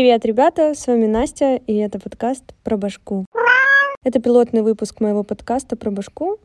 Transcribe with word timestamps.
Привет, 0.00 0.24
ребята, 0.24 0.72
с 0.74 0.86
вами 0.86 1.04
Настя, 1.04 1.56
и 1.56 1.74
это 1.74 1.98
подкаст 1.98 2.54
про 2.64 2.78
башку. 2.78 3.26
Это 4.02 4.18
пилотный 4.18 4.62
выпуск 4.62 4.98
моего 4.98 5.24
подкаста 5.24 5.76
про 5.76 5.90
башку, 5.90 6.38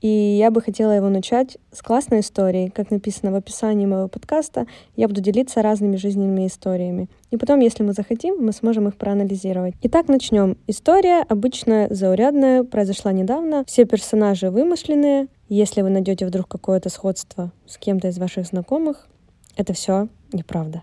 и 0.00 0.08
я 0.08 0.50
бы 0.50 0.62
хотела 0.62 0.92
его 0.92 1.10
начать 1.10 1.58
с 1.70 1.82
классной 1.82 2.20
историей. 2.20 2.70
Как 2.70 2.90
написано 2.90 3.30
в 3.30 3.34
описании 3.34 3.84
моего 3.84 4.08
подкаста, 4.08 4.66
я 4.96 5.06
буду 5.06 5.20
делиться 5.20 5.60
разными 5.60 5.96
жизненными 5.96 6.46
историями. 6.46 7.10
И 7.30 7.36
потом, 7.36 7.60
если 7.60 7.82
мы 7.82 7.92
захотим, 7.92 8.42
мы 8.42 8.52
сможем 8.52 8.88
их 8.88 8.96
проанализировать. 8.96 9.74
Итак, 9.82 10.08
начнем. 10.08 10.56
История 10.66 11.26
обычная, 11.28 11.88
заурядная, 11.90 12.64
произошла 12.64 13.12
недавно. 13.12 13.66
Все 13.66 13.84
персонажи 13.84 14.50
вымышленные. 14.50 15.26
Если 15.50 15.82
вы 15.82 15.90
найдете 15.90 16.24
вдруг 16.24 16.48
какое-то 16.48 16.88
сходство 16.88 17.52
с 17.66 17.76
кем-то 17.76 18.08
из 18.08 18.16
ваших 18.16 18.46
знакомых, 18.46 19.08
это 19.56 19.74
все 19.74 20.08
неправда. 20.32 20.80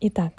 Итак, 0.00 0.32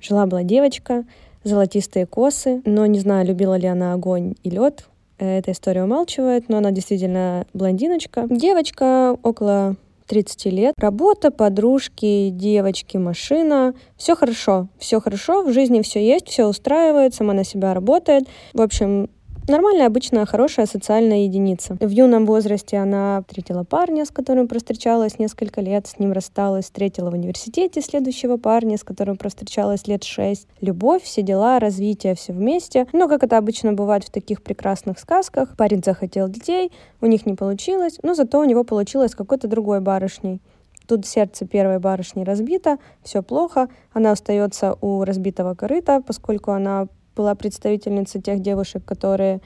жила-была 0.00 0.42
девочка, 0.42 1.04
золотистые 1.44 2.06
косы, 2.06 2.62
но 2.64 2.86
не 2.86 2.98
знаю, 2.98 3.26
любила 3.26 3.56
ли 3.56 3.66
она 3.66 3.92
огонь 3.92 4.34
и 4.42 4.50
лед. 4.50 4.86
Эта 5.18 5.52
история 5.52 5.84
умалчивает, 5.84 6.48
но 6.48 6.58
она 6.58 6.70
действительно 6.70 7.46
блондиночка. 7.52 8.26
Девочка 8.30 9.16
около 9.22 9.76
30 10.06 10.46
лет. 10.46 10.74
Работа, 10.78 11.30
подружки, 11.30 12.30
девочки, 12.30 12.96
машина. 12.96 13.74
Все 13.96 14.16
хорошо, 14.16 14.68
все 14.78 14.98
хорошо, 14.98 15.42
в 15.44 15.52
жизни 15.52 15.82
все 15.82 16.04
есть, 16.04 16.26
все 16.28 16.46
устраивает, 16.46 17.14
сама 17.14 17.34
на 17.34 17.44
себя 17.44 17.74
работает. 17.74 18.24
В 18.54 18.62
общем, 18.62 19.10
Нормальная, 19.50 19.88
обычная, 19.88 20.26
хорошая 20.26 20.66
социальная 20.66 21.24
единица. 21.24 21.76
В 21.80 21.88
юном 21.88 22.24
возрасте 22.24 22.76
она 22.76 23.24
встретила 23.26 23.64
парня, 23.64 24.04
с 24.04 24.12
которым 24.12 24.46
простречалась 24.46 25.18
несколько 25.18 25.60
лет, 25.60 25.88
с 25.88 25.98
ним 25.98 26.12
рассталась, 26.12 26.66
встретила 26.66 27.10
в 27.10 27.14
университете 27.14 27.80
следующего 27.80 28.36
парня, 28.36 28.78
с 28.78 28.84
которым 28.84 29.16
простречалась 29.16 29.88
лет 29.88 30.04
шесть. 30.04 30.46
Любовь, 30.60 31.02
все 31.02 31.22
дела, 31.22 31.58
развитие, 31.58 32.14
все 32.14 32.32
вместе. 32.32 32.86
Но, 32.92 33.08
как 33.08 33.24
это 33.24 33.38
обычно 33.38 33.72
бывает 33.72 34.04
в 34.04 34.10
таких 34.10 34.40
прекрасных 34.40 35.00
сказках, 35.00 35.56
парень 35.56 35.82
захотел 35.84 36.28
детей, 36.28 36.70
у 37.00 37.06
них 37.06 37.26
не 37.26 37.34
получилось, 37.34 37.98
но 38.04 38.14
зато 38.14 38.38
у 38.38 38.44
него 38.44 38.62
получилось 38.62 39.16
какой-то 39.16 39.48
другой 39.48 39.80
барышней. 39.80 40.40
Тут 40.86 41.06
сердце 41.06 41.44
первой 41.44 41.80
барышни 41.80 42.22
разбито, 42.22 42.78
все 43.02 43.20
плохо, 43.20 43.68
она 43.92 44.12
остается 44.12 44.76
у 44.80 45.02
разбитого 45.02 45.56
корыта, 45.56 46.00
поскольку 46.06 46.52
она 46.52 46.86
была 47.16 47.34
представительницей 47.34 48.20
тех 48.20 48.40
девушек, 48.40 48.84
которые 48.84 49.40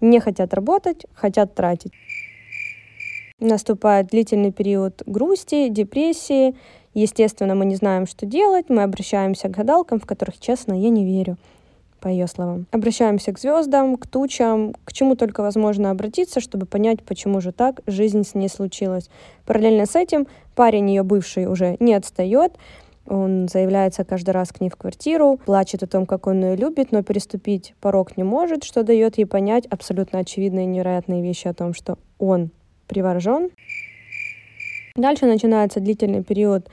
не 0.00 0.20
хотят 0.20 0.54
работать, 0.54 1.06
хотят 1.14 1.54
тратить. 1.54 1.92
Наступает 3.40 4.08
длительный 4.08 4.52
период 4.52 5.02
грусти, 5.06 5.68
депрессии. 5.68 6.56
Естественно, 6.94 7.54
мы 7.54 7.66
не 7.66 7.76
знаем, 7.76 8.06
что 8.06 8.26
делать. 8.26 8.66
Мы 8.68 8.82
обращаемся 8.82 9.48
к 9.48 9.52
гадалкам, 9.52 10.00
в 10.00 10.06
которых, 10.06 10.40
честно, 10.40 10.72
я 10.72 10.88
не 10.88 11.04
верю, 11.04 11.36
по 12.00 12.08
ее 12.08 12.26
словам. 12.26 12.66
Обращаемся 12.72 13.32
к 13.32 13.38
звездам, 13.38 13.96
к 13.96 14.06
тучам, 14.06 14.74
к 14.84 14.92
чему 14.92 15.14
только 15.14 15.42
возможно 15.42 15.90
обратиться, 15.90 16.40
чтобы 16.40 16.66
понять, 16.66 17.02
почему 17.02 17.40
же 17.40 17.52
так 17.52 17.80
жизнь 17.86 18.24
с 18.24 18.34
ней 18.34 18.48
случилась. 18.48 19.08
Параллельно 19.46 19.86
с 19.86 19.94
этим 19.94 20.26
парень 20.54 20.90
ее 20.90 21.02
бывший 21.02 21.46
уже 21.46 21.76
не 21.80 21.94
отстает, 21.94 22.52
он 23.08 23.48
заявляется 23.48 24.04
каждый 24.04 24.30
раз 24.30 24.52
к 24.52 24.60
ней 24.60 24.68
в 24.68 24.76
квартиру, 24.76 25.38
плачет 25.44 25.82
о 25.82 25.86
том, 25.86 26.06
как 26.06 26.26
он 26.26 26.44
ее 26.44 26.56
любит, 26.56 26.92
но 26.92 27.02
переступить 27.02 27.74
порог 27.80 28.16
не 28.16 28.22
может, 28.22 28.64
что 28.64 28.82
дает 28.82 29.18
ей 29.18 29.24
понять 29.24 29.66
абсолютно 29.66 30.20
очевидные 30.20 30.66
невероятные 30.66 31.22
вещи 31.22 31.48
о 31.48 31.54
том, 31.54 31.72
что 31.74 31.98
он 32.18 32.50
приворожен. 32.86 33.50
Дальше 34.96 35.26
начинается 35.26 35.80
длительный 35.80 36.22
период 36.22 36.68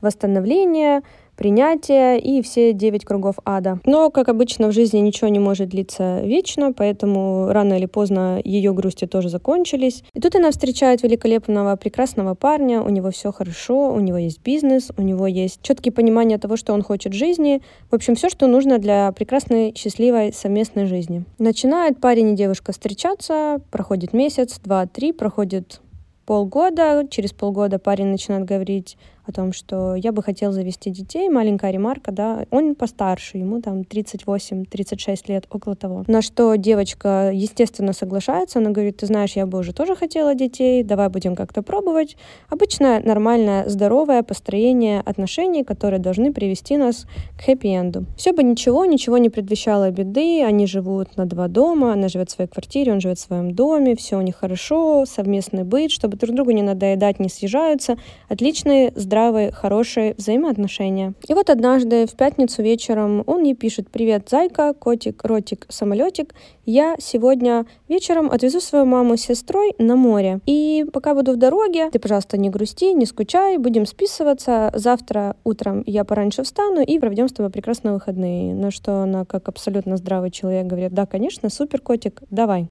восстановления, 0.00 1.02
принятие 1.38 2.20
и 2.20 2.42
все 2.42 2.72
девять 2.72 3.04
кругов 3.04 3.36
ада. 3.44 3.78
Но, 3.86 4.10
как 4.10 4.28
обычно, 4.28 4.66
в 4.68 4.72
жизни 4.72 4.98
ничего 4.98 5.28
не 5.28 5.38
может 5.38 5.68
длиться 5.68 6.20
вечно, 6.20 6.72
поэтому 6.72 7.46
рано 7.50 7.74
или 7.74 7.86
поздно 7.86 8.40
ее 8.44 8.74
грусти 8.74 9.06
тоже 9.06 9.28
закончились. 9.28 10.02
И 10.14 10.20
тут 10.20 10.34
она 10.34 10.50
встречает 10.50 11.02
великолепного, 11.04 11.76
прекрасного 11.76 12.34
парня, 12.34 12.82
у 12.82 12.88
него 12.88 13.12
все 13.12 13.32
хорошо, 13.32 13.94
у 13.94 14.00
него 14.00 14.18
есть 14.18 14.42
бизнес, 14.42 14.90
у 14.96 15.02
него 15.02 15.28
есть 15.28 15.60
четкие 15.62 15.92
понимания 15.92 16.38
того, 16.38 16.56
что 16.56 16.72
он 16.72 16.82
хочет 16.82 17.12
в 17.12 17.16
жизни. 17.16 17.62
В 17.90 17.94
общем, 17.94 18.16
все, 18.16 18.28
что 18.28 18.48
нужно 18.48 18.78
для 18.78 19.12
прекрасной, 19.12 19.72
счастливой 19.76 20.32
совместной 20.32 20.86
жизни. 20.86 21.24
Начинает 21.38 22.00
парень 22.00 22.32
и 22.32 22.36
девушка 22.36 22.72
встречаться, 22.72 23.60
проходит 23.70 24.12
месяц, 24.12 24.58
два, 24.58 24.86
три, 24.86 25.12
проходит 25.12 25.80
полгода, 26.28 27.06
через 27.08 27.32
полгода 27.32 27.78
парень 27.78 28.08
начинает 28.08 28.44
говорить 28.44 28.98
о 29.28 29.32
том, 29.32 29.52
что 29.52 29.94
я 29.94 30.12
бы 30.12 30.22
хотел 30.22 30.52
завести 30.52 30.90
детей, 30.90 31.28
маленькая 31.28 31.70
ремарка, 31.70 32.12
да, 32.12 32.46
он 32.50 32.74
постарше, 32.74 33.38
ему 33.38 33.60
там 33.60 33.82
38-36 33.82 35.24
лет, 35.28 35.46
около 35.50 35.76
того. 35.76 36.04
На 36.06 36.22
что 36.22 36.54
девочка, 36.56 37.30
естественно, 37.32 37.92
соглашается, 37.92 38.58
она 38.58 38.70
говорит, 38.70 38.98
ты 38.98 39.06
знаешь, 39.06 39.32
я 39.32 39.46
бы 39.46 39.58
уже 39.58 39.72
тоже 39.72 39.94
хотела 39.94 40.34
детей, 40.34 40.82
давай 40.82 41.08
будем 41.08 41.36
как-то 41.36 41.62
пробовать. 41.62 42.16
Обычное, 42.48 43.02
нормальное, 43.04 43.68
здоровое 43.68 44.22
построение 44.22 45.00
отношений, 45.04 45.64
которые 45.64 46.00
должны 46.00 46.32
привести 46.32 46.76
нас 46.76 47.06
к 47.36 47.46
хэппи-энду. 47.46 48.06
Все 48.16 48.32
бы 48.32 48.42
ничего, 48.42 48.84
ничего 48.86 49.18
не 49.18 49.28
предвещало 49.28 49.90
беды, 49.90 50.42
они 50.42 50.66
живут 50.66 51.16
на 51.16 51.26
два 51.26 51.48
дома, 51.48 51.92
она 51.92 52.08
живет 52.08 52.30
в 52.30 52.32
своей 52.32 52.50
квартире, 52.50 52.92
он 52.92 53.00
живет 53.00 53.18
в 53.18 53.22
своем 53.22 53.54
доме, 53.54 53.94
все 53.94 54.16
у 54.16 54.22
них 54.22 54.36
хорошо, 54.36 55.04
совместный 55.06 55.64
быт, 55.64 55.90
чтобы 55.90 56.16
друг 56.16 56.34
другу 56.34 56.52
не 56.52 56.62
надоедать, 56.62 57.20
не 57.20 57.28
съезжаются. 57.28 57.96
Отличные, 58.28 58.92
здоровые 58.94 59.17
здравые, 59.18 59.50
хорошие 59.50 60.14
взаимоотношения. 60.16 61.12
И 61.26 61.34
вот 61.34 61.50
однажды 61.50 62.06
в 62.06 62.12
пятницу 62.12 62.62
вечером 62.62 63.24
он 63.26 63.42
ей 63.42 63.54
пишет 63.54 63.90
«Привет, 63.90 64.28
зайка, 64.30 64.72
котик, 64.74 65.24
ротик, 65.24 65.66
самолетик. 65.68 66.34
Я 66.64 66.94
сегодня 67.00 67.66
вечером 67.88 68.30
отвезу 68.30 68.60
свою 68.60 68.84
маму 68.84 69.16
с 69.16 69.22
сестрой 69.22 69.74
на 69.78 69.96
море. 69.96 70.38
И 70.46 70.86
пока 70.92 71.14
буду 71.14 71.32
в 71.32 71.36
дороге, 71.36 71.90
ты, 71.90 71.98
пожалуйста, 71.98 72.38
не 72.38 72.48
грусти, 72.48 72.92
не 72.92 73.06
скучай, 73.06 73.58
будем 73.58 73.86
списываться. 73.86 74.70
Завтра 74.74 75.34
утром 75.42 75.82
я 75.84 76.04
пораньше 76.04 76.44
встану 76.44 76.80
и 76.80 77.00
проведем 77.00 77.28
с 77.28 77.32
тобой 77.32 77.50
прекрасные 77.50 77.94
выходные». 77.94 78.54
На 78.54 78.70
что 78.70 79.02
она, 79.02 79.24
как 79.24 79.48
абсолютно 79.48 79.96
здравый 79.96 80.30
человек, 80.30 80.66
говорит 80.66 80.94
«Да, 80.94 81.06
конечно, 81.06 81.50
супер, 81.50 81.80
котик, 81.80 82.22
давай». 82.30 82.68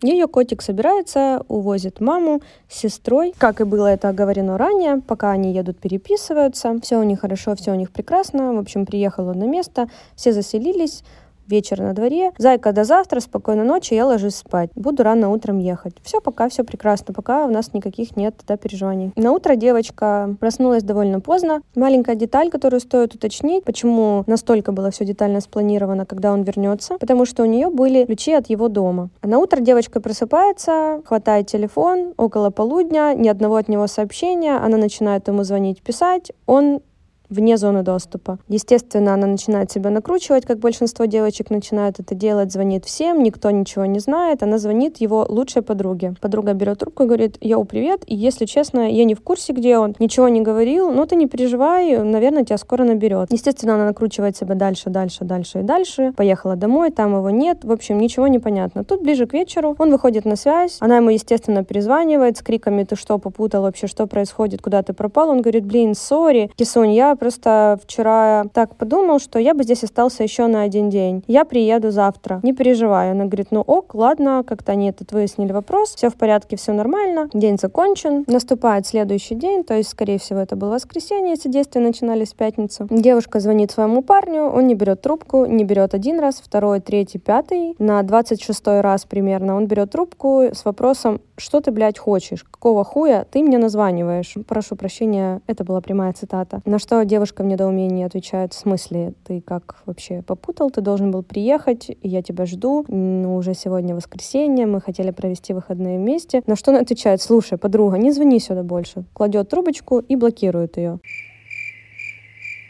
Ее 0.00 0.28
котик 0.28 0.62
собирается, 0.62 1.44
увозит 1.48 2.00
маму 2.00 2.40
с 2.68 2.76
сестрой. 2.78 3.34
Как 3.36 3.60
и 3.60 3.64
было 3.64 3.88
это 3.88 4.08
оговорено 4.08 4.56
ранее, 4.56 5.02
пока 5.04 5.32
они 5.32 5.52
едут 5.52 5.80
переписываются. 5.80 6.78
Все 6.80 6.98
у 6.98 7.02
них 7.02 7.18
хорошо, 7.18 7.56
все 7.56 7.72
у 7.72 7.74
них 7.74 7.90
прекрасно. 7.90 8.52
В 8.52 8.58
общем, 8.58 8.86
приехала 8.86 9.32
на 9.32 9.42
место, 9.42 9.88
все 10.14 10.32
заселились 10.32 11.02
вечер 11.48 11.80
на 11.80 11.92
дворе. 11.94 12.32
Зайка, 12.38 12.72
до 12.72 12.84
завтра, 12.84 13.20
спокойной 13.20 13.64
ночи, 13.64 13.94
я 13.94 14.06
ложусь 14.06 14.36
спать. 14.36 14.70
Буду 14.74 15.02
рано 15.02 15.30
утром 15.30 15.58
ехать. 15.58 15.94
Все, 16.02 16.20
пока 16.20 16.48
все 16.48 16.64
прекрасно, 16.64 17.14
пока 17.14 17.46
у 17.46 17.50
нас 17.50 17.72
никаких 17.72 18.16
нет 18.16 18.34
да, 18.46 18.56
переживаний. 18.56 19.12
На 19.16 19.32
утро 19.32 19.56
девочка 19.56 20.36
проснулась 20.40 20.82
довольно 20.82 21.20
поздно. 21.20 21.62
Маленькая 21.74 22.14
деталь, 22.14 22.50
которую 22.50 22.80
стоит 22.80 23.14
уточнить, 23.14 23.64
почему 23.64 24.24
настолько 24.26 24.72
было 24.72 24.90
все 24.90 25.04
детально 25.04 25.40
спланировано, 25.40 26.06
когда 26.06 26.32
он 26.32 26.42
вернется, 26.42 26.98
потому 26.98 27.24
что 27.24 27.42
у 27.42 27.46
нее 27.46 27.70
были 27.70 28.04
ключи 28.04 28.32
от 28.32 28.50
его 28.50 28.68
дома. 28.68 29.10
А 29.22 29.28
на 29.28 29.38
утро 29.38 29.60
девочка 29.60 30.00
просыпается, 30.00 31.02
хватает 31.04 31.46
телефон, 31.46 32.14
около 32.16 32.50
полудня, 32.50 33.14
ни 33.14 33.28
одного 33.28 33.56
от 33.56 33.68
него 33.68 33.86
сообщения, 33.86 34.56
она 34.56 34.76
начинает 34.76 35.28
ему 35.28 35.44
звонить, 35.44 35.82
писать, 35.82 36.32
он 36.46 36.80
вне 37.30 37.56
зоны 37.56 37.82
доступа. 37.82 38.38
Естественно, 38.48 39.14
она 39.14 39.26
начинает 39.26 39.70
себя 39.70 39.90
накручивать, 39.90 40.46
как 40.46 40.58
большинство 40.58 41.04
девочек 41.04 41.50
начинают 41.50 42.00
это 42.00 42.14
делать, 42.14 42.52
звонит 42.52 42.84
всем, 42.84 43.22
никто 43.22 43.50
ничего 43.50 43.84
не 43.84 43.98
знает, 43.98 44.42
она 44.42 44.58
звонит 44.58 44.98
его 44.98 45.26
лучшей 45.28 45.62
подруге. 45.62 46.14
Подруга 46.20 46.54
берет 46.54 46.78
трубку 46.78 47.04
и 47.04 47.06
говорит, 47.06 47.36
йоу, 47.40 47.64
привет, 47.64 48.02
и 48.06 48.14
если 48.14 48.46
честно, 48.46 48.90
я 48.90 49.04
не 49.04 49.14
в 49.14 49.20
курсе, 49.20 49.52
где 49.52 49.78
он, 49.78 49.94
ничего 49.98 50.28
не 50.28 50.40
говорил, 50.40 50.90
но 50.90 51.06
ты 51.06 51.16
не 51.16 51.26
переживай, 51.26 51.98
наверное, 51.98 52.44
тебя 52.44 52.58
скоро 52.58 52.84
наберет. 52.84 53.30
Естественно, 53.30 53.74
она 53.74 53.84
накручивает 53.84 54.36
себя 54.36 54.54
дальше, 54.54 54.90
дальше, 54.90 55.24
дальше 55.24 55.60
и 55.60 55.62
дальше, 55.62 56.12
поехала 56.16 56.56
домой, 56.56 56.90
там 56.90 57.16
его 57.16 57.30
нет, 57.30 57.64
в 57.64 57.72
общем, 57.72 57.98
ничего 57.98 58.26
не 58.26 58.38
понятно. 58.38 58.84
Тут 58.84 59.02
ближе 59.02 59.26
к 59.26 59.34
вечеру 59.34 59.76
он 59.78 59.90
выходит 59.90 60.24
на 60.24 60.36
связь, 60.36 60.78
она 60.80 60.96
ему, 60.96 61.10
естественно, 61.10 61.64
перезванивает 61.64 62.38
с 62.38 62.42
криками, 62.42 62.84
ты 62.84 62.96
что, 62.96 63.18
попутал 63.18 63.62
вообще, 63.62 63.86
что 63.86 64.06
происходит, 64.06 64.62
куда 64.62 64.82
ты 64.82 64.92
пропал? 64.92 65.30
Он 65.30 65.42
говорит, 65.42 65.66
блин, 65.66 65.94
сори, 65.94 66.50
Кисунь, 66.56 66.92
я 66.92 67.17
просто 67.18 67.78
вчера 67.82 68.44
так 68.52 68.74
подумал, 68.76 69.18
что 69.18 69.38
я 69.38 69.54
бы 69.54 69.64
здесь 69.64 69.84
остался 69.84 70.22
еще 70.22 70.46
на 70.46 70.62
один 70.62 70.88
день. 70.88 71.22
Я 71.26 71.44
приеду 71.44 71.90
завтра. 71.90 72.40
Не 72.42 72.52
переживай. 72.52 73.10
Она 73.10 73.24
говорит, 73.24 73.48
ну 73.50 73.60
ок, 73.60 73.94
ладно, 73.94 74.44
как-то 74.46 74.72
они 74.72 74.88
этот 74.88 75.12
выяснили 75.12 75.52
вопрос. 75.52 75.94
Все 75.94 76.08
в 76.08 76.16
порядке, 76.16 76.56
все 76.56 76.72
нормально. 76.72 77.28
День 77.34 77.58
закончен. 77.58 78.24
Наступает 78.26 78.86
следующий 78.86 79.34
день, 79.34 79.64
то 79.64 79.74
есть, 79.74 79.90
скорее 79.90 80.18
всего, 80.18 80.40
это 80.40 80.56
было 80.56 80.70
воскресенье, 80.70 81.30
если 81.30 81.48
действия 81.48 81.80
начинались 81.80 82.32
в 82.32 82.36
пятницу. 82.36 82.86
Девушка 82.90 83.40
звонит 83.40 83.70
своему 83.70 84.02
парню, 84.02 84.44
он 84.44 84.66
не 84.66 84.74
берет 84.74 85.02
трубку, 85.02 85.46
не 85.46 85.64
берет 85.64 85.94
один 85.94 86.20
раз, 86.20 86.40
второй, 86.42 86.80
третий, 86.80 87.18
пятый. 87.18 87.74
На 87.78 88.02
26 88.02 88.66
раз 88.80 89.04
примерно 89.04 89.56
он 89.56 89.66
берет 89.66 89.90
трубку 89.90 90.44
с 90.52 90.64
вопросом, 90.64 91.20
что 91.36 91.60
ты, 91.60 91.70
блядь, 91.70 91.98
хочешь? 91.98 92.44
Какого 92.44 92.84
хуя 92.84 93.24
ты 93.30 93.42
мне 93.42 93.58
названиваешь? 93.58 94.34
Прошу 94.46 94.76
прощения, 94.76 95.40
это 95.46 95.64
была 95.64 95.80
прямая 95.80 96.12
цитата. 96.12 96.60
На 96.64 96.78
что 96.78 97.00
девушка 97.08 97.42
в 97.42 97.46
недоумении 97.46 98.04
отвечает, 98.04 98.52
в 98.52 98.56
смысле, 98.56 99.14
ты 99.24 99.40
как 99.40 99.82
вообще 99.86 100.22
попутал, 100.22 100.70
ты 100.70 100.80
должен 100.80 101.10
был 101.10 101.24
приехать, 101.24 101.90
я 102.02 102.22
тебя 102.22 102.46
жду, 102.46 102.84
ну, 102.86 103.34
уже 103.34 103.54
сегодня 103.54 103.96
воскресенье, 103.96 104.66
мы 104.66 104.80
хотели 104.80 105.10
провести 105.10 105.52
выходные 105.52 105.98
вместе. 105.98 106.42
На 106.46 106.54
что 106.54 106.70
он 106.70 106.76
отвечает, 106.76 107.20
слушай, 107.20 107.58
подруга, 107.58 107.98
не 107.98 108.12
звони 108.12 108.38
сюда 108.38 108.62
больше. 108.62 109.04
Кладет 109.12 109.48
трубочку 109.48 109.98
и 109.98 110.14
блокирует 110.14 110.76
ее. 110.76 111.00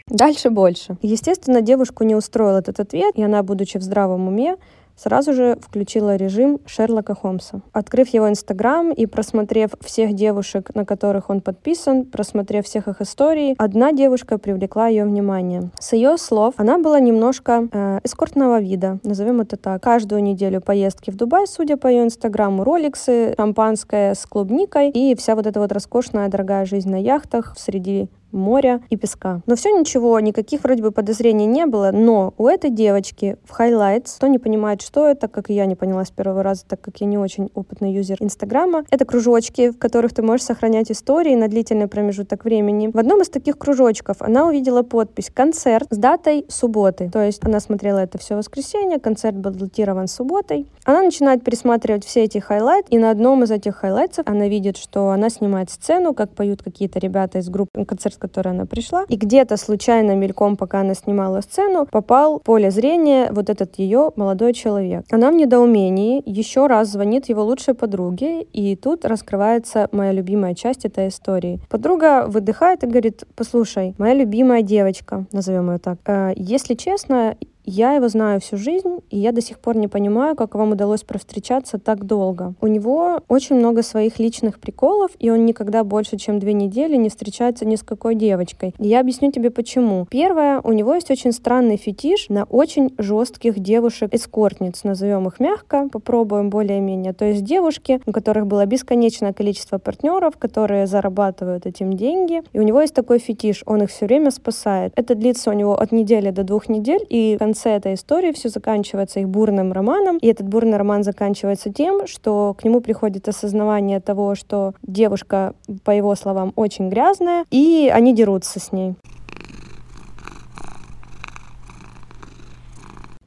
Дальше 0.07 0.49
больше. 0.49 0.97
Естественно, 1.03 1.61
девушку 1.61 2.03
не 2.03 2.15
устроил 2.15 2.55
этот 2.57 2.79
ответ, 2.79 3.15
и 3.15 3.21
она, 3.21 3.43
будучи 3.43 3.77
в 3.77 3.83
здравом 3.83 4.27
уме, 4.27 4.55
сразу 4.99 5.33
же 5.33 5.57
включила 5.61 6.15
режим 6.15 6.59
Шерлока 6.65 7.15
Холмса. 7.15 7.61
Открыв 7.71 8.09
его 8.09 8.29
Инстаграм 8.29 8.91
и 8.91 9.05
просмотрев 9.05 9.71
всех 9.81 10.13
девушек, 10.13 10.75
на 10.75 10.85
которых 10.85 11.29
он 11.29 11.41
подписан, 11.41 12.05
просмотрев 12.05 12.65
всех 12.65 12.87
их 12.87 13.01
историй, 13.01 13.55
одна 13.57 13.91
девушка 13.93 14.37
привлекла 14.37 14.87
ее 14.87 15.05
внимание. 15.05 15.71
С 15.79 15.93
ее 15.93 16.17
слов, 16.17 16.55
она 16.57 16.77
была 16.77 16.99
немножко 16.99 17.67
э, 17.71 17.99
эскортного 18.03 18.59
вида, 18.59 18.99
назовем 19.03 19.41
это 19.41 19.55
так. 19.57 19.81
Каждую 19.81 20.21
неделю 20.21 20.61
поездки 20.61 21.11
в 21.11 21.15
Дубай, 21.15 21.47
судя 21.47 21.77
по 21.77 21.87
ее 21.87 22.03
Инстаграму, 22.03 22.63
роликсы, 22.63 23.33
шампанское 23.37 24.13
с 24.13 24.25
клубникой 24.25 24.89
и 24.89 25.15
вся 25.15 25.35
вот 25.35 25.47
эта 25.47 25.59
вот 25.59 25.71
роскошная 25.71 26.27
дорогая 26.27 26.65
жизнь 26.65 26.89
на 26.89 27.01
яхтах 27.01 27.55
среди 27.57 28.09
моря 28.31 28.81
и 28.89 28.97
песка. 28.97 29.41
Но 29.45 29.55
все 29.55 29.71
ничего, 29.71 30.19
никаких 30.19 30.63
вроде 30.63 30.83
бы 30.83 30.91
подозрений 30.91 31.45
не 31.45 31.65
было, 31.65 31.91
но 31.91 32.33
у 32.37 32.47
этой 32.47 32.69
девочки 32.69 33.37
в 33.45 33.59
highlights, 33.59 34.17
кто 34.17 34.27
не 34.27 34.39
понимает, 34.39 34.81
что 34.81 35.07
это, 35.07 35.27
как 35.27 35.49
и 35.49 35.53
я 35.53 35.65
не 35.65 35.75
поняла 35.75 36.05
с 36.05 36.11
первого 36.11 36.43
раза, 36.43 36.65
так 36.67 36.81
как 36.81 37.01
я 37.01 37.07
не 37.07 37.17
очень 37.17 37.49
опытный 37.53 37.93
юзер 37.93 38.17
Инстаграма, 38.19 38.85
это 38.89 39.05
кружочки, 39.05 39.71
в 39.71 39.77
которых 39.77 40.13
ты 40.13 40.21
можешь 40.21 40.45
сохранять 40.45 40.91
истории 40.91 41.35
на 41.35 41.47
длительный 41.47 41.87
промежуток 41.87 42.45
времени. 42.45 42.89
В 42.93 42.97
одном 42.97 43.21
из 43.21 43.29
таких 43.29 43.57
кружочков 43.57 44.17
она 44.19 44.47
увидела 44.47 44.83
подпись 44.83 45.31
«Концерт» 45.33 45.87
с 45.89 45.97
датой 45.97 46.45
субботы. 46.49 47.09
То 47.11 47.23
есть 47.23 47.43
она 47.43 47.59
смотрела 47.59 47.99
это 47.99 48.17
все 48.17 48.35
воскресенье, 48.35 48.99
концерт 48.99 49.35
был 49.35 49.51
датирован 49.51 50.07
субботой. 50.07 50.67
Она 50.85 51.01
начинает 51.01 51.43
пересматривать 51.43 52.05
все 52.05 52.23
эти 52.23 52.37
хайлайты, 52.37 52.87
и 52.91 52.97
на 52.97 53.11
одном 53.11 53.43
из 53.43 53.51
этих 53.51 53.75
хайлайтсов 53.75 54.27
она 54.27 54.47
видит, 54.47 54.77
что 54.77 55.09
она 55.09 55.29
снимает 55.29 55.69
сцену, 55.69 56.13
как 56.13 56.31
поют 56.31 56.63
какие-то 56.63 56.99
ребята 56.99 57.39
из 57.39 57.49
группы 57.49 57.85
концерт 57.85 58.18
которой 58.19 58.49
она 58.49 58.65
пришла, 58.65 59.05
и 59.07 59.15
где-то 59.15 59.57
случайно 59.57 60.15
мельком, 60.15 60.57
пока 60.57 60.81
она 60.81 60.93
снимала 60.93 61.41
сцену, 61.41 61.87
попал 61.89 62.39
в 62.39 62.43
поле 62.43 62.71
зрения 62.71 63.29
вот 63.31 63.49
этот 63.49 63.79
ее 63.79 64.11
молодой 64.15 64.53
человек. 64.53 65.05
Она 65.09 65.31
в 65.31 65.33
недоумении 65.33 66.21
еще 66.25 66.67
раз 66.67 66.89
звонит 66.89 67.29
его 67.29 67.43
лучшей 67.43 67.73
подруге, 67.73 68.43
и 68.43 68.75
тут 68.75 69.05
раскрывается 69.05 69.89
моя 69.91 70.11
любимая 70.11 70.53
часть 70.55 70.85
этой 70.85 71.07
истории. 71.07 71.59
Подруга 71.69 72.25
выдыхает 72.27 72.83
и 72.83 72.87
говорит, 72.87 73.23
послушай, 73.35 73.95
моя 73.97 74.13
любимая 74.13 74.61
девочка, 74.61 75.25
назовем 75.31 75.71
ее 75.71 75.79
так, 75.79 75.97
э, 76.05 76.33
если 76.35 76.75
честно, 76.75 77.35
я 77.65 77.93
его 77.93 78.07
знаю 78.07 78.39
всю 78.39 78.57
жизнь, 78.57 78.99
и 79.09 79.17
я 79.17 79.31
до 79.31 79.41
сих 79.41 79.59
пор 79.59 79.77
не 79.77 79.87
понимаю, 79.87 80.35
как 80.35 80.55
вам 80.55 80.71
удалось 80.71 81.03
провстречаться 81.03 81.77
так 81.77 82.05
долго. 82.05 82.53
У 82.61 82.67
него 82.67 83.21
очень 83.27 83.55
много 83.55 83.83
своих 83.83 84.19
личных 84.19 84.59
приколов, 84.59 85.11
и 85.19 85.29
он 85.29 85.45
никогда 85.45 85.83
больше, 85.83 86.17
чем 86.17 86.39
две 86.39 86.53
недели 86.53 86.95
не 86.95 87.09
встречается 87.09 87.65
ни 87.65 87.75
с 87.75 87.83
какой 87.83 88.15
девочкой. 88.15 88.73
И 88.79 88.87
я 88.87 88.99
объясню 88.99 89.31
тебе 89.31 89.51
почему. 89.51 90.07
Первое, 90.09 90.61
у 90.61 90.71
него 90.71 90.95
есть 90.95 91.11
очень 91.11 91.31
странный 91.31 91.77
фетиш 91.77 92.29
на 92.29 92.45
очень 92.45 92.93
жестких 92.97 93.59
девушек-эскортниц, 93.59 94.83
назовем 94.83 95.27
их 95.27 95.39
мягко, 95.39 95.89
попробуем 95.91 96.49
более-менее. 96.49 97.13
То 97.13 97.25
есть 97.25 97.43
девушки, 97.43 98.01
у 98.05 98.11
которых 98.11 98.47
было 98.47 98.65
бесконечное 98.65 99.33
количество 99.33 99.77
партнеров, 99.77 100.37
которые 100.37 100.87
зарабатывают 100.87 101.65
этим 101.65 101.93
деньги, 101.93 102.41
и 102.53 102.59
у 102.59 102.63
него 102.63 102.81
есть 102.81 102.93
такой 102.93 103.19
фетиш, 103.19 103.63
он 103.65 103.83
их 103.83 103.89
все 103.89 104.05
время 104.05 104.31
спасает. 104.31 104.93
Это 104.95 105.15
длится 105.15 105.49
у 105.49 105.53
него 105.53 105.79
от 105.79 105.91
недели 105.91 106.31
до 106.31 106.43
двух 106.43 106.69
недель, 106.69 107.05
и 107.09 107.37
конце 107.39 107.58
конце 107.59 107.75
этой 107.75 107.95
истории 107.95 108.31
все 108.31 108.47
заканчивается 108.47 109.19
их 109.19 109.27
бурным 109.27 109.73
романом, 109.73 110.17
и 110.19 110.27
этот 110.27 110.47
бурный 110.47 110.77
роман 110.77 111.03
заканчивается 111.03 111.73
тем, 111.73 112.07
что 112.07 112.55
к 112.57 112.63
нему 112.63 112.79
приходит 112.79 113.27
осознавание 113.27 113.99
того, 113.99 114.35
что 114.35 114.73
девушка, 114.81 115.53
по 115.83 115.91
его 115.91 116.15
словам, 116.15 116.53
очень 116.55 116.89
грязная, 116.89 117.43
и 117.51 117.91
они 117.93 118.15
дерутся 118.15 118.61
с 118.61 118.71
ней. 118.71 118.95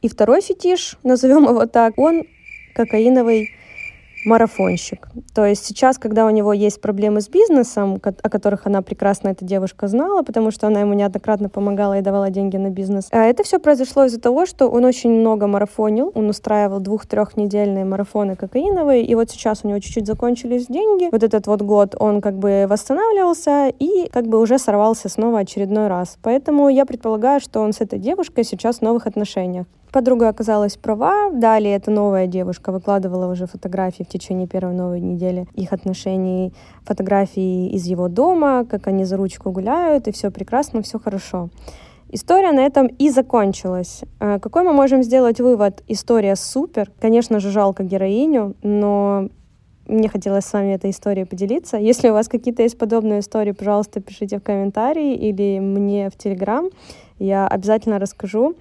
И 0.01 0.09
второй 0.09 0.41
фетиш, 0.41 0.97
назовем 1.03 1.45
его 1.45 1.67
так, 1.67 1.99
он 1.99 2.25
кокаиновый 2.75 3.51
марафонщик. 4.25 5.09
То 5.35 5.45
есть 5.45 5.65
сейчас, 5.65 5.99
когда 5.99 6.27
у 6.27 6.31
него 6.31 6.53
есть 6.53 6.81
проблемы 6.81 7.21
с 7.21 7.29
бизнесом, 7.29 8.01
о 8.03 8.29
которых 8.29 8.67
она 8.67 8.83
прекрасно, 8.83 9.29
эта 9.29 9.45
девушка, 9.45 9.89
знала, 9.89 10.23
потому 10.23 10.51
что 10.51 10.67
она 10.67 10.81
ему 10.81 10.93
неоднократно 10.95 11.49
помогала 11.49 11.99
и 11.99 12.03
давала 12.03 12.31
деньги 12.31 12.57
на 12.57 12.71
бизнес, 12.71 13.09
а 13.11 13.25
это 13.25 13.43
все 13.43 13.59
произошло 13.59 14.05
из-за 14.05 14.21
того, 14.21 14.47
что 14.47 14.69
он 14.69 14.85
очень 14.85 15.11
много 15.11 15.47
марафонил, 15.47 16.13
он 16.15 16.29
устраивал 16.29 16.81
двух-трехнедельные 16.81 17.85
марафоны 17.85 18.37
кокаиновые, 18.37 19.05
и 19.05 19.15
вот 19.15 19.31
сейчас 19.31 19.61
у 19.65 19.69
него 19.69 19.79
чуть-чуть 19.81 20.07
закончились 20.07 20.67
деньги. 20.67 21.09
Вот 21.11 21.23
этот 21.23 21.47
вот 21.47 21.63
год 21.63 21.95
он 21.99 22.21
как 22.21 22.39
бы 22.39 22.67
восстанавливался 22.69 23.73
и 23.79 24.09
как 24.11 24.27
бы 24.27 24.41
уже 24.41 24.59
сорвался 24.59 25.09
снова 25.09 25.41
очередной 25.41 25.89
раз. 25.89 26.19
Поэтому 26.23 26.69
я 26.69 26.87
предполагаю, 26.87 27.41
что 27.41 27.61
он 27.61 27.73
с 27.73 27.81
этой 27.81 27.99
девушкой 27.99 28.45
сейчас 28.45 28.79
в 28.79 28.83
новых 28.83 29.07
отношениях. 29.07 29.67
Подруга 29.93 30.31
оказалась 30.31 30.79
права. 30.79 31.31
Далее 31.31 31.77
эта 31.77 31.91
новая 31.91 32.27
девушка 32.27 32.73
выкладывала 32.73 33.31
уже 33.31 33.47
фотографии 33.47 34.05
в 34.05 34.09
течение 34.09 34.49
первой 34.49 34.73
новой 34.73 35.01
недели 35.01 35.47
их 35.55 35.75
отношений, 35.75 36.55
фотографии 36.85 37.69
из 37.69 37.85
его 37.85 38.09
дома, 38.09 38.65
как 38.65 38.87
они 38.87 39.05
за 39.05 39.19
ручку 39.19 39.51
гуляют, 39.51 40.09
и 40.09 40.13
все 40.13 40.31
прекрасно, 40.31 40.81
все 40.81 40.99
хорошо. 40.99 41.51
История 42.09 42.53
на 42.53 42.61
этом 42.61 42.87
и 42.87 43.11
закончилась. 43.11 44.03
А 44.19 44.39
какой 44.39 44.63
мы 44.63 44.73
можем 44.73 45.03
сделать 45.03 45.41
вывод? 45.41 45.83
История 45.89 46.37
супер. 46.37 46.91
Конечно 46.99 47.39
же, 47.39 47.51
жалко 47.51 47.85
героиню, 47.85 48.55
но 48.63 49.29
мне 49.87 50.09
хотелось 50.09 50.47
с 50.47 50.53
вами 50.55 50.73
этой 50.73 50.91
историей 50.91 51.27
поделиться. 51.27 51.77
Если 51.77 52.09
у 52.09 52.15
вас 52.15 52.29
какие-то 52.29 52.63
есть 52.63 52.79
подобные 52.79 53.21
истории, 53.21 53.53
пожалуйста, 53.53 54.01
пишите 54.01 54.39
в 54.39 54.43
комментарии 54.43 55.15
или 55.15 55.59
мне 55.59 56.09
в 56.09 56.17
Телеграм. 56.17 56.71
Я 57.19 57.47
обязательно 57.47 57.99
расскажу. 57.99 58.57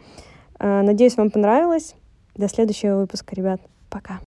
Э, 0.62 0.84
надеюсь, 0.84 1.18
вам 1.18 1.31
понравилось. 1.31 1.96
До 2.36 2.48
следующего 2.48 3.00
выпуска, 3.00 3.36
ребят. 3.36 3.60
Пока. 3.90 4.19